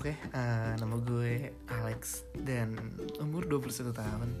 Oke, 0.00 0.16
uh, 0.32 0.72
nama 0.80 0.96
gue 0.96 1.52
Alex 1.68 2.24
dan 2.32 2.72
umur 3.20 3.44
21 3.44 3.92
tahun. 3.92 4.32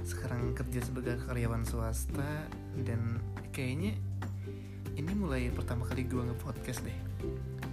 Sekarang 0.00 0.56
kerja 0.56 0.80
sebagai 0.80 1.20
karyawan 1.20 1.68
swasta 1.68 2.48
dan 2.80 3.20
kayaknya 3.52 3.92
ini 4.96 5.12
mulai 5.12 5.52
pertama 5.52 5.84
kali 5.84 6.08
gue 6.08 6.16
nge-podcast 6.16 6.80
deh. 6.80 6.96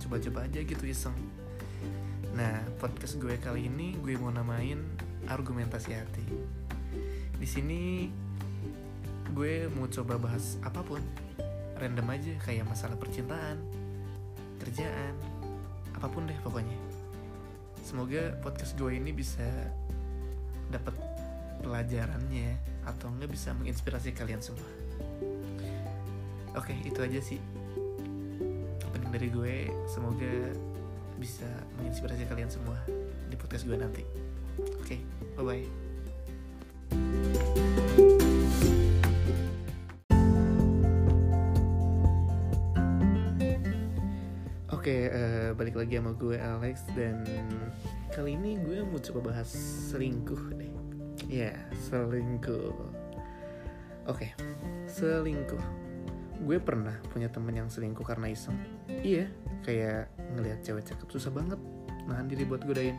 Coba-coba 0.03 0.43
aja 0.43 0.59
gitu 0.67 0.83
iseng. 0.83 1.15
Nah, 2.35 2.59
podcast 2.75 3.15
gue 3.23 3.39
kali 3.39 3.71
ini 3.71 3.95
gue 4.03 4.19
mau 4.19 4.35
namain 4.35 4.83
argumentasi 5.31 5.95
hati. 5.95 6.27
Di 7.39 7.47
sini 7.47 8.11
gue 9.31 9.71
mau 9.71 9.87
coba 9.87 10.19
bahas 10.19 10.59
apa 10.59 10.83
pun, 10.83 10.99
random 11.79 12.11
aja 12.11 12.35
kayak 12.43 12.67
masalah 12.67 12.99
percintaan, 12.99 13.63
kerjaan, 14.59 15.30
apa 16.01 16.09
pun 16.09 16.25
deh 16.25 16.33
pokoknya. 16.41 16.73
Semoga 17.85 18.33
podcast 18.41 18.73
gue 18.73 18.97
ini 18.97 19.13
bisa 19.13 19.45
dapat 20.73 20.97
pelajarannya 21.61 22.57
atau 22.89 23.13
enggak 23.13 23.29
bisa 23.29 23.53
menginspirasi 23.53 24.09
kalian 24.17 24.41
semua. 24.41 24.65
Oke 26.57 26.73
itu 26.81 26.97
aja 27.05 27.21
sih 27.21 27.37
opening 28.81 29.13
dari 29.13 29.29
gue. 29.29 29.55
Semoga 29.85 30.49
bisa 31.21 31.45
menginspirasi 31.77 32.25
kalian 32.25 32.49
semua 32.49 32.81
di 33.29 33.37
podcast 33.37 33.69
gue 33.69 33.77
nanti. 33.77 34.01
Oke 34.81 34.97
bye 35.37 35.45
bye 35.45 35.80
Oke, 44.81 45.13
uh, 45.13 45.53
balik 45.53 45.77
lagi 45.77 46.01
sama 46.01 46.17
gue 46.17 46.41
Alex 46.41 46.89
dan 46.97 47.21
kali 48.09 48.33
ini 48.33 48.57
gue 48.65 48.81
mau 48.81 48.97
coba 48.97 49.29
bahas 49.29 49.53
selingkuh 49.93 50.57
deh. 50.57 50.73
Ya, 51.29 51.53
yeah, 51.53 51.57
selingkuh. 51.85 52.73
Oke, 54.09 54.33
selingkuh. 54.89 55.61
Gue 56.41 56.57
pernah 56.57 56.97
punya 57.13 57.29
temen 57.29 57.53
yang 57.53 57.69
selingkuh 57.69 58.01
karena 58.01 58.33
iseng. 58.33 58.57
Iya, 58.89 59.29
kayak 59.61 60.09
ngelihat 60.33 60.65
cewek 60.65 60.81
cakep 60.89 61.13
susah 61.13 61.29
banget 61.29 61.61
nahan 62.09 62.25
diri 62.25 62.41
buat 62.41 62.65
godain. 62.65 62.97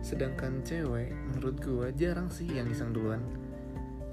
Sedangkan 0.00 0.64
cewek, 0.64 1.12
menurut 1.12 1.60
gue 1.60 1.92
jarang 2.00 2.32
sih 2.32 2.48
yang 2.48 2.64
iseng 2.64 2.96
duluan. 2.96 3.20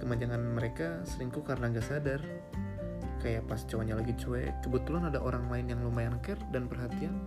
Kemanjangan 0.03 0.43
mereka 0.43 1.07
selingkuh 1.07 1.47
karena 1.47 1.71
gak 1.71 1.87
sadar 1.87 2.19
kayak 3.25 3.49
pas 3.49 3.57
cowoknya 3.65 3.97
lagi 3.97 4.13
cuek 4.21 4.61
kebetulan 4.61 5.09
ada 5.09 5.17
orang 5.17 5.49
lain 5.49 5.73
yang 5.73 5.81
lumayan 5.81 6.21
care 6.21 6.37
dan 6.53 6.69
perhatian. 6.69 7.17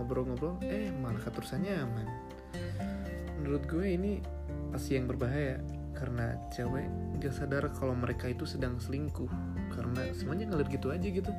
Ngobrol-ngobrol 0.00 0.56
eh 0.64 0.88
malah 0.88 1.20
keterusan 1.20 1.68
nyaman 1.68 2.08
menurut 3.38 3.64
gue 3.70 3.86
ini 3.86 4.12
pasti 4.74 4.98
yang 4.98 5.06
berbahaya 5.06 5.62
karena 5.94 6.36
cewek 6.52 6.86
gak 7.22 7.34
sadar 7.34 7.64
kalau 7.74 7.94
mereka 7.94 8.30
itu 8.30 8.44
sedang 8.44 8.78
selingkuh 8.78 9.30
karena 9.74 10.10
semuanya 10.14 10.52
ngeliat 10.52 10.68
gitu 10.70 10.92
aja 10.94 11.08
gitu. 11.08 11.32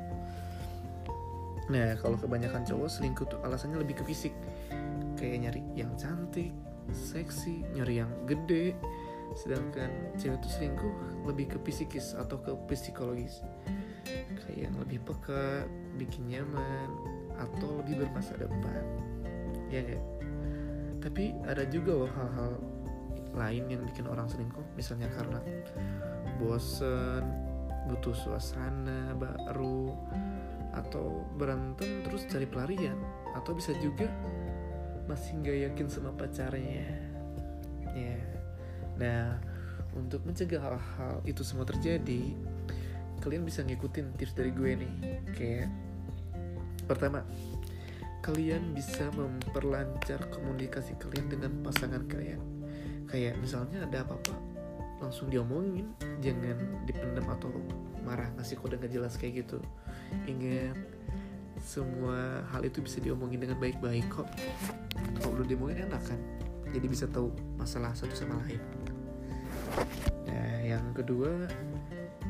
Nah 1.70 1.96
kalau 2.02 2.18
kebanyakan 2.18 2.66
cowok 2.66 2.88
selingkuh 2.90 3.30
tuh 3.30 3.38
alasannya 3.46 3.80
lebih 3.80 4.02
ke 4.02 4.04
fisik. 4.04 4.34
Kayak 5.16 5.48
nyari 5.48 5.62
yang 5.76 5.92
cantik 5.96 6.52
seksi 6.90 7.62
nyari 7.78 8.02
yang 8.02 8.10
gede 8.26 8.74
sedangkan 9.38 9.90
cewek 10.18 10.38
tuh 10.42 10.50
selingkuh 10.50 10.94
lebih 11.26 11.54
ke 11.54 11.58
psikis 11.62 12.14
atau 12.18 12.38
ke 12.40 12.50
psikologis. 12.70 13.42
Kayak 14.42 14.70
yang 14.70 14.74
lebih 14.80 14.98
peka 15.06 15.66
bikin 15.98 16.30
nyaman 16.30 16.88
atau 17.38 17.80
lebih 17.84 18.06
bermasa 18.06 18.34
depan. 18.36 18.84
Ya 19.70 19.86
gak? 19.86 20.02
tapi 21.00 21.32
ada 21.48 21.64
juga 21.64 22.04
loh 22.04 22.12
hal-hal 22.12 22.52
lain 23.32 23.64
yang 23.72 23.82
bikin 23.88 24.04
orang 24.04 24.28
selingkuh. 24.28 24.62
Misalnya 24.76 25.08
karena 25.16 25.40
bosen 26.36 27.24
butuh 27.88 28.12
suasana 28.12 29.16
baru 29.16 29.96
atau 30.76 31.24
berantem 31.40 32.04
terus 32.04 32.28
cari 32.28 32.44
pelarian. 32.44 32.98
Atau 33.32 33.56
bisa 33.56 33.72
juga 33.80 34.06
masih 35.08 35.40
nggak 35.40 35.58
yakin 35.72 35.86
sama 35.88 36.12
pacarnya. 36.14 36.86
Ya 37.96 38.39
nah 39.00 39.40
untuk 39.96 40.22
mencegah 40.28 40.60
hal-hal 40.60 41.18
itu 41.24 41.42
semua 41.42 41.64
terjadi 41.66 42.36
kalian 43.20 43.44
bisa 43.44 43.60
ngikutin 43.62 44.16
tips 44.16 44.34
dari 44.34 44.50
gue 44.50 44.70
nih. 44.80 44.92
Kayak 45.36 45.68
pertama 46.88 47.22
kalian 48.20 48.76
bisa 48.76 49.08
memperlancar 49.16 50.20
komunikasi 50.32 50.96
kalian 50.98 51.28
dengan 51.28 51.52
pasangan 51.64 52.04
kalian. 52.08 52.40
Kayak 53.06 53.36
misalnya 53.38 53.84
ada 53.84 54.02
apa-apa 54.06 54.34
langsung 55.00 55.32
diomongin 55.32 55.96
jangan 56.20 56.84
dipendam 56.84 57.24
atau 57.32 57.48
marah 58.04 58.28
ngasih 58.36 58.60
kode 58.60 58.76
nggak 58.80 58.92
jelas 58.92 59.16
kayak 59.16 59.44
gitu. 59.44 59.60
Ingat 60.28 60.76
semua 61.60 62.40
hal 62.48 62.64
itu 62.64 62.80
bisa 62.80 63.04
diomongin 63.04 63.44
dengan 63.44 63.60
baik-baik 63.60 64.08
kok. 64.08 64.28
Kalau 65.20 65.36
udah 65.36 65.46
diomongin 65.48 65.88
enak 65.88 66.02
kan 66.04 66.20
jadi 66.70 66.86
bisa 66.86 67.06
tahu 67.10 67.34
masalah 67.58 67.94
satu 67.94 68.14
sama 68.14 68.38
lain. 68.46 68.62
Nah 70.26 70.58
yang 70.62 70.84
kedua 70.94 71.50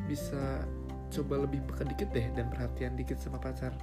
bisa 0.09 0.65
coba 1.11 1.43
lebih 1.43 1.61
peka 1.67 1.83
dikit 1.87 2.09
deh 2.15 2.27
dan 2.33 2.49
perhatian 2.49 2.97
dikit 2.97 3.17
sama 3.21 3.37
pacar. 3.37 3.73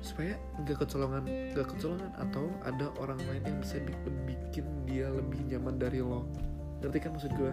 Supaya 0.00 0.34
nggak 0.64 0.80
kecolongan 0.80 1.24
nggak 1.52 1.66
kecolongan 1.76 2.10
atau 2.16 2.48
ada 2.64 2.88
orang 2.98 3.20
lain 3.28 3.42
yang 3.44 3.58
bisa 3.60 3.78
bikin 4.24 4.66
dia 4.88 5.06
lebih 5.12 5.38
nyaman 5.46 5.76
dari 5.76 6.00
lo. 6.00 6.26
Ngerti 6.80 6.98
kan 6.98 7.10
maksud 7.14 7.32
gue 7.36 7.52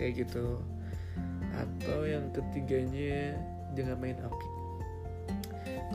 kayak 0.00 0.26
gitu. 0.26 0.58
Atau 1.54 2.08
yang 2.08 2.32
ketiganya 2.32 3.36
jangan 3.76 3.96
main 4.00 4.16
api. 4.16 4.48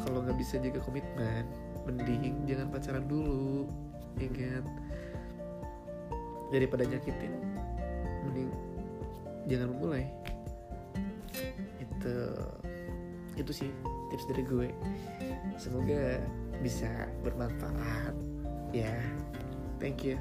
Kalau 0.06 0.22
nggak 0.22 0.38
bisa 0.38 0.62
jaga 0.62 0.80
komitmen 0.86 1.44
mending 1.86 2.50
jangan 2.50 2.68
pacaran 2.74 3.06
dulu 3.06 3.70
ingat. 4.20 4.66
Daripada 6.54 6.86
nyakitin 6.86 7.34
mending 8.26 8.52
jangan 9.50 9.68
memulai. 9.76 10.06
Itu 11.82 12.16
itu 13.36 13.52
sih 13.52 13.70
tips 14.14 14.26
dari 14.32 14.44
gue. 14.46 14.68
Semoga 15.60 16.22
bisa 16.64 17.10
bermanfaat 17.24 18.16
ya. 18.72 18.92
You 18.92 19.04
thank 19.80 20.08
you 20.08 20.16